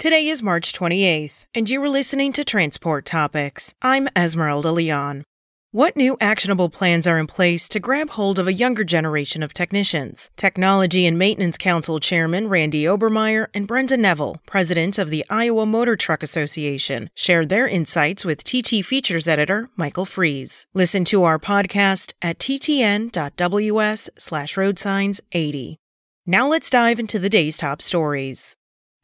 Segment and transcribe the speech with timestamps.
[0.00, 3.74] Today is March 28th, and you are listening to Transport Topics.
[3.82, 5.24] I'm Esmeralda Leon.
[5.72, 9.52] What new actionable plans are in place to grab hold of a younger generation of
[9.52, 10.30] technicians?
[10.38, 15.96] Technology and Maintenance Council Chairman Randy Obermeyer and Brenda Neville, president of the Iowa Motor
[15.96, 20.66] Truck Association, shared their insights with TT Features editor Michael Freeze.
[20.72, 25.76] Listen to our podcast at ttn.ws slash roadsigns80.
[26.24, 28.56] Now let's dive into the day's top stories.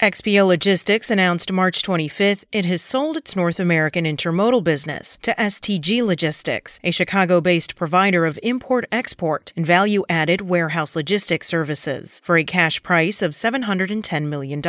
[0.02, 6.04] XPO Logistics announced March 25th it has sold its North American intermodal business to STG
[6.04, 12.36] Logistics, a Chicago based provider of import export and value added warehouse logistics services, for
[12.36, 14.60] a cash price of $710 million.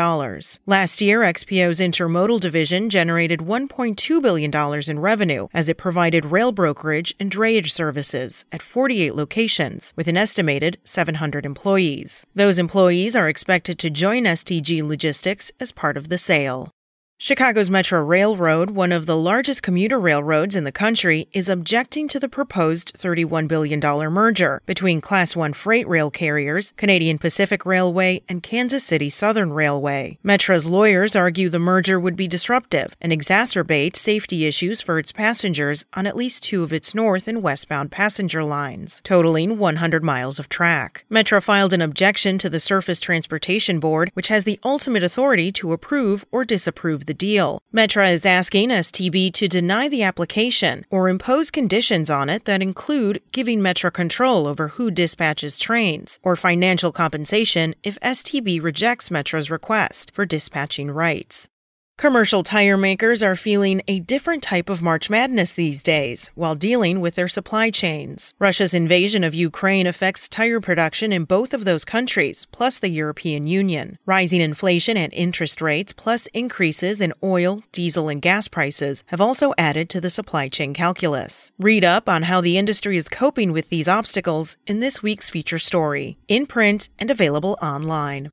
[0.65, 7.13] Last year, XPO's intermodal division generated $1.2 billion in revenue as it provided rail brokerage
[7.19, 12.25] and drayage services at 48 locations with an estimated 700 employees.
[12.33, 15.16] Those employees are expected to join STG Logistics
[15.59, 16.76] as part of the sale.
[17.19, 22.19] Chicago's Metra Railroad, one of the largest commuter railroads in the country, is objecting to
[22.19, 23.79] the proposed $31 billion
[24.13, 30.19] merger between Class 1 freight rail carriers, Canadian Pacific Railway, and Kansas City Southern Railway.
[30.23, 35.85] Metra's lawyers argue the merger would be disruptive and exacerbate safety issues for its passengers
[35.95, 40.49] on at least two of its north and westbound passenger lines, totaling 100 miles of
[40.49, 41.03] track.
[41.09, 45.71] Metra filed an objection to the Surface Transportation Board, which has the ultimate authority to
[45.71, 47.61] approve or disapprove the deal.
[47.73, 53.21] Metra is asking STB to deny the application or impose conditions on it that include
[53.31, 60.11] giving Metra control over who dispatches trains or financial compensation if STB rejects Metra's request
[60.13, 61.49] for dispatching rights.
[61.97, 67.01] Commercial tire makers are feeling a different type of March Madness these days while dealing
[67.01, 68.35] with their supply chains.
[68.37, 73.47] Russia's invasion of Ukraine affects tire production in both of those countries, plus the European
[73.47, 73.97] Union.
[74.05, 79.55] Rising inflation and interest rates, plus increases in oil, diesel, and gas prices, have also
[79.57, 81.51] added to the supply chain calculus.
[81.57, 85.57] Read up on how the industry is coping with these obstacles in this week's feature
[85.57, 88.29] story, in print and available online.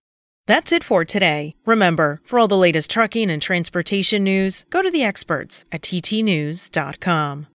[0.46, 1.54] That's it for today.
[1.64, 7.46] Remember, for all the latest trucking and transportation news, go to the experts at ttnews.com.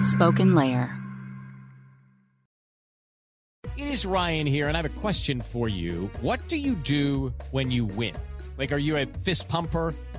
[0.00, 0.92] Spoken Layer.
[3.76, 6.10] It is Ryan here, and I have a question for you.
[6.20, 8.16] What do you do when you win?
[8.56, 9.94] Like, are you a fist pumper?